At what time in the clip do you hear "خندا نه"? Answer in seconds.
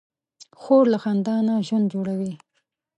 1.03-1.53